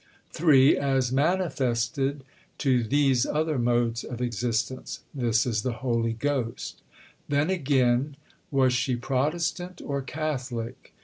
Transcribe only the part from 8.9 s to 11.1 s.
"Protestant" or "Catholic"?